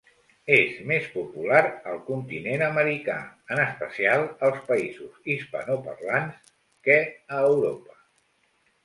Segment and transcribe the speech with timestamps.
[0.53, 1.59] És més popular
[1.91, 3.17] al continent americà,
[3.55, 6.51] en especial als països hispanoparlants,
[6.89, 6.97] que
[7.39, 8.01] a Europa.